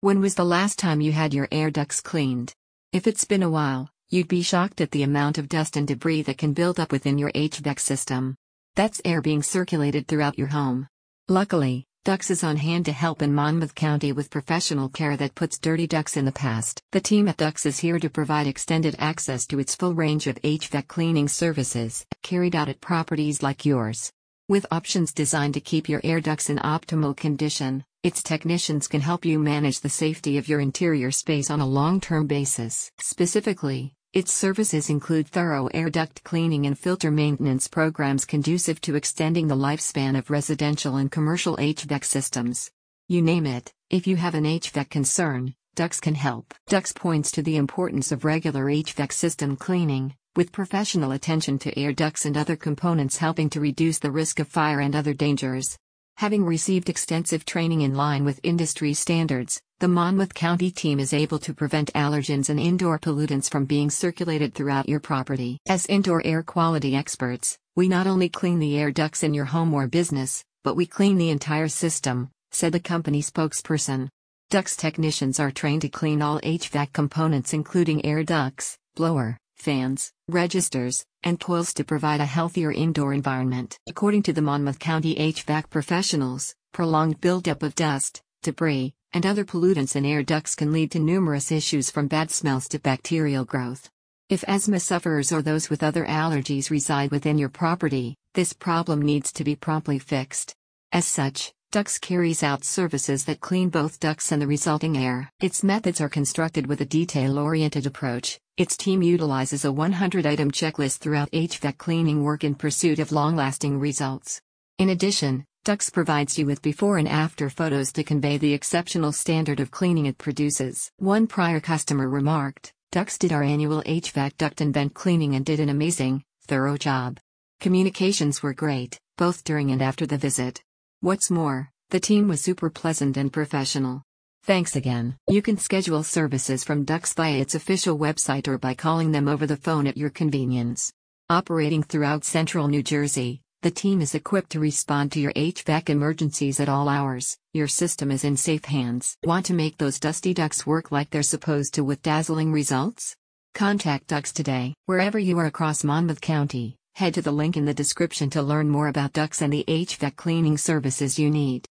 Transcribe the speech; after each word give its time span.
When 0.00 0.20
was 0.20 0.36
the 0.36 0.44
last 0.44 0.78
time 0.78 1.00
you 1.00 1.10
had 1.10 1.34
your 1.34 1.48
air 1.50 1.72
ducts 1.72 2.00
cleaned? 2.00 2.54
If 2.92 3.08
it's 3.08 3.24
been 3.24 3.42
a 3.42 3.50
while, 3.50 3.90
you'd 4.08 4.28
be 4.28 4.42
shocked 4.42 4.80
at 4.80 4.92
the 4.92 5.02
amount 5.02 5.38
of 5.38 5.48
dust 5.48 5.76
and 5.76 5.88
debris 5.88 6.22
that 6.22 6.38
can 6.38 6.52
build 6.52 6.78
up 6.78 6.92
within 6.92 7.18
your 7.18 7.32
HVAC 7.32 7.80
system. 7.80 8.36
That's 8.76 9.00
air 9.04 9.20
being 9.20 9.42
circulated 9.42 10.06
throughout 10.06 10.38
your 10.38 10.46
home. 10.46 10.86
Luckily, 11.26 11.84
Dux 12.04 12.30
is 12.30 12.44
on 12.44 12.58
hand 12.58 12.84
to 12.84 12.92
help 12.92 13.22
in 13.22 13.34
Monmouth 13.34 13.74
County 13.74 14.12
with 14.12 14.30
professional 14.30 14.88
care 14.88 15.16
that 15.16 15.34
puts 15.34 15.58
dirty 15.58 15.88
ducts 15.88 16.16
in 16.16 16.24
the 16.24 16.30
past. 16.30 16.80
The 16.92 17.00
team 17.00 17.26
at 17.26 17.38
Dux 17.38 17.66
is 17.66 17.80
here 17.80 17.98
to 17.98 18.08
provide 18.08 18.46
extended 18.46 18.94
access 19.00 19.48
to 19.48 19.58
its 19.58 19.74
full 19.74 19.94
range 19.94 20.28
of 20.28 20.40
HVAC 20.42 20.86
cleaning 20.86 21.26
services, 21.26 22.06
carried 22.22 22.54
out 22.54 22.68
at 22.68 22.80
properties 22.80 23.42
like 23.42 23.66
yours. 23.66 24.12
With 24.48 24.64
options 24.70 25.12
designed 25.12 25.54
to 25.54 25.60
keep 25.60 25.88
your 25.88 26.00
air 26.04 26.20
ducts 26.20 26.48
in 26.48 26.58
optimal 26.58 27.16
condition, 27.16 27.84
its 28.04 28.22
technicians 28.22 28.86
can 28.86 29.00
help 29.00 29.24
you 29.24 29.40
manage 29.40 29.80
the 29.80 29.88
safety 29.88 30.38
of 30.38 30.48
your 30.48 30.60
interior 30.60 31.10
space 31.10 31.50
on 31.50 31.60
a 31.60 31.66
long 31.66 32.00
term 32.00 32.28
basis. 32.28 32.92
Specifically, 33.00 33.92
its 34.12 34.32
services 34.32 34.88
include 34.88 35.26
thorough 35.26 35.66
air 35.74 35.90
duct 35.90 36.22
cleaning 36.22 36.66
and 36.66 36.78
filter 36.78 37.10
maintenance 37.10 37.66
programs 37.66 38.24
conducive 38.24 38.80
to 38.82 38.94
extending 38.94 39.48
the 39.48 39.56
lifespan 39.56 40.16
of 40.16 40.30
residential 40.30 40.96
and 40.96 41.10
commercial 41.10 41.56
HVAC 41.56 42.04
systems. 42.04 42.70
You 43.08 43.20
name 43.20 43.46
it, 43.46 43.72
if 43.90 44.06
you 44.06 44.16
have 44.16 44.34
an 44.34 44.44
HVAC 44.44 44.90
concern, 44.90 45.54
Dux 45.74 45.98
can 45.98 46.14
help. 46.14 46.54
Dux 46.68 46.92
points 46.92 47.32
to 47.32 47.42
the 47.42 47.56
importance 47.56 48.12
of 48.12 48.24
regular 48.24 48.66
HVAC 48.66 49.12
system 49.12 49.56
cleaning, 49.56 50.14
with 50.36 50.52
professional 50.52 51.12
attention 51.12 51.58
to 51.58 51.76
air 51.76 51.92
ducts 51.92 52.26
and 52.26 52.36
other 52.36 52.54
components 52.54 53.16
helping 53.16 53.50
to 53.50 53.60
reduce 53.60 53.98
the 53.98 54.10
risk 54.10 54.38
of 54.38 54.46
fire 54.46 54.80
and 54.80 54.94
other 54.94 55.14
dangers. 55.14 55.76
Having 56.18 56.46
received 56.46 56.88
extensive 56.88 57.44
training 57.44 57.82
in 57.82 57.94
line 57.94 58.24
with 58.24 58.40
industry 58.42 58.92
standards, 58.92 59.60
the 59.78 59.86
Monmouth 59.86 60.34
County 60.34 60.68
team 60.68 60.98
is 60.98 61.12
able 61.12 61.38
to 61.38 61.54
prevent 61.54 61.92
allergens 61.94 62.48
and 62.48 62.58
indoor 62.58 62.98
pollutants 62.98 63.48
from 63.48 63.66
being 63.66 63.88
circulated 63.88 64.52
throughout 64.52 64.88
your 64.88 64.98
property. 64.98 65.58
As 65.68 65.86
indoor 65.86 66.20
air 66.26 66.42
quality 66.42 66.96
experts, 66.96 67.56
we 67.76 67.86
not 67.86 68.08
only 68.08 68.28
clean 68.28 68.58
the 68.58 68.76
air 68.76 68.90
ducts 68.90 69.22
in 69.22 69.32
your 69.32 69.44
home 69.44 69.72
or 69.72 69.86
business, 69.86 70.42
but 70.64 70.74
we 70.74 70.86
clean 70.86 71.18
the 71.18 71.30
entire 71.30 71.68
system, 71.68 72.32
said 72.50 72.72
the 72.72 72.80
company 72.80 73.22
spokesperson. 73.22 74.08
Dux 74.50 74.74
technicians 74.74 75.38
are 75.38 75.52
trained 75.52 75.82
to 75.82 75.88
clean 75.88 76.20
all 76.20 76.40
HVAC 76.40 76.92
components 76.92 77.52
including 77.52 78.04
air 78.04 78.24
ducts, 78.24 78.76
blower, 78.96 79.38
fans, 79.58 80.12
registers, 80.28 81.04
and 81.22 81.40
coils 81.40 81.74
to 81.74 81.84
provide 81.84 82.20
a 82.20 82.26
healthier 82.26 82.72
indoor 82.72 83.12
environment. 83.12 83.78
According 83.88 84.22
to 84.24 84.32
the 84.32 84.42
Monmouth 84.42 84.78
County 84.78 85.14
HVAC 85.16 85.70
professionals, 85.70 86.54
prolonged 86.72 87.20
buildup 87.20 87.62
of 87.62 87.74
dust, 87.74 88.20
debris, 88.42 88.94
and 89.12 89.26
other 89.26 89.44
pollutants 89.44 89.96
in 89.96 90.04
air 90.04 90.22
ducts 90.22 90.54
can 90.54 90.72
lead 90.72 90.90
to 90.92 90.98
numerous 90.98 91.50
issues 91.50 91.90
from 91.90 92.08
bad 92.08 92.30
smells 92.30 92.68
to 92.68 92.78
bacterial 92.78 93.44
growth. 93.44 93.88
If 94.28 94.44
asthma 94.46 94.80
sufferers 94.80 95.32
or 95.32 95.40
those 95.40 95.70
with 95.70 95.82
other 95.82 96.04
allergies 96.04 96.70
reside 96.70 97.10
within 97.10 97.38
your 97.38 97.48
property, 97.48 98.14
this 98.34 98.52
problem 98.52 99.00
needs 99.00 99.32
to 99.32 99.44
be 99.44 99.56
promptly 99.56 99.98
fixed. 99.98 100.54
As 100.92 101.06
such, 101.06 101.52
Dux 101.70 101.98
carries 101.98 102.42
out 102.42 102.64
services 102.64 103.24
that 103.24 103.40
clean 103.40 103.68
both 103.68 104.00
ducts 104.00 104.32
and 104.32 104.40
the 104.40 104.46
resulting 104.46 104.96
air. 104.96 105.30
Its 105.40 105.62
methods 105.62 106.00
are 106.00 106.08
constructed 106.08 106.66
with 106.66 106.80
a 106.80 106.86
detail 106.86 107.38
oriented 107.38 107.84
approach. 107.84 108.38
Its 108.58 108.76
team 108.76 109.04
utilizes 109.04 109.64
a 109.64 109.70
100 109.70 110.26
item 110.26 110.50
checklist 110.50 110.98
throughout 110.98 111.30
HVAC 111.30 111.78
cleaning 111.78 112.24
work 112.24 112.42
in 112.42 112.56
pursuit 112.56 112.98
of 112.98 113.12
long 113.12 113.36
lasting 113.36 113.78
results. 113.78 114.40
In 114.78 114.88
addition, 114.88 115.44
Dux 115.64 115.90
provides 115.90 116.36
you 116.36 116.44
with 116.44 116.60
before 116.60 116.98
and 116.98 117.06
after 117.08 117.50
photos 117.50 117.92
to 117.92 118.02
convey 118.02 118.36
the 118.36 118.52
exceptional 118.52 119.12
standard 119.12 119.60
of 119.60 119.70
cleaning 119.70 120.06
it 120.06 120.18
produces. 120.18 120.90
One 120.96 121.28
prior 121.28 121.60
customer 121.60 122.08
remarked, 122.08 122.72
Dux 122.90 123.16
did 123.16 123.32
our 123.32 123.44
annual 123.44 123.80
HVAC 123.84 124.36
duct 124.36 124.60
and 124.60 124.74
vent 124.74 124.92
cleaning 124.92 125.36
and 125.36 125.46
did 125.46 125.60
an 125.60 125.68
amazing, 125.68 126.24
thorough 126.48 126.76
job. 126.76 127.20
Communications 127.60 128.42
were 128.42 128.54
great, 128.54 128.98
both 129.16 129.44
during 129.44 129.70
and 129.70 129.80
after 129.80 130.04
the 130.04 130.18
visit. 130.18 130.60
What's 130.98 131.30
more, 131.30 131.70
the 131.90 132.00
team 132.00 132.26
was 132.26 132.40
super 132.40 132.70
pleasant 132.70 133.16
and 133.16 133.32
professional. 133.32 134.02
Thanks 134.48 134.76
again. 134.76 135.14
You 135.28 135.42
can 135.42 135.58
schedule 135.58 136.02
services 136.02 136.64
from 136.64 136.84
Dux 136.84 137.12
via 137.12 137.36
its 137.36 137.54
official 137.54 137.98
website 137.98 138.48
or 138.48 138.56
by 138.56 138.72
calling 138.72 139.12
them 139.12 139.28
over 139.28 139.46
the 139.46 139.58
phone 139.58 139.86
at 139.86 139.98
your 139.98 140.08
convenience. 140.08 140.90
Operating 141.28 141.82
throughout 141.82 142.24
central 142.24 142.66
New 142.66 142.82
Jersey, 142.82 143.42
the 143.60 143.70
team 143.70 144.00
is 144.00 144.14
equipped 144.14 144.48
to 144.52 144.58
respond 144.58 145.12
to 145.12 145.20
your 145.20 145.34
HVAC 145.34 145.90
emergencies 145.90 146.60
at 146.60 146.68
all 146.70 146.88
hours. 146.88 147.36
Your 147.52 147.68
system 147.68 148.10
is 148.10 148.24
in 148.24 148.38
safe 148.38 148.64
hands. 148.64 149.18
Want 149.22 149.44
to 149.44 149.52
make 149.52 149.76
those 149.76 150.00
dusty 150.00 150.32
ducts 150.32 150.66
work 150.66 150.90
like 150.90 151.10
they're 151.10 151.22
supposed 151.22 151.74
to 151.74 151.84
with 151.84 152.00
dazzling 152.00 152.50
results? 152.50 153.14
Contact 153.54 154.06
Dux 154.06 154.32
today. 154.32 154.72
Wherever 154.86 155.18
you 155.18 155.38
are 155.40 155.44
across 155.44 155.84
Monmouth 155.84 156.22
County, 156.22 156.76
head 156.94 157.12
to 157.12 157.20
the 157.20 157.32
link 157.32 157.58
in 157.58 157.66
the 157.66 157.74
description 157.74 158.30
to 158.30 158.40
learn 158.40 158.70
more 158.70 158.88
about 158.88 159.12
Dux 159.12 159.42
and 159.42 159.52
the 159.52 159.66
HVAC 159.68 160.16
cleaning 160.16 160.56
services 160.56 161.18
you 161.18 161.30
need. 161.30 161.66